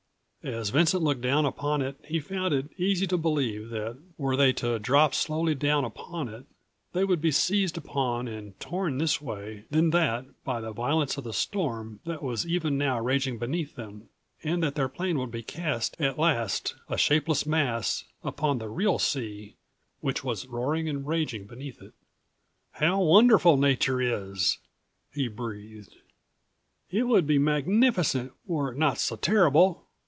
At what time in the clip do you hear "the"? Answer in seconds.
10.59-10.71, 11.25-11.31, 18.57-18.67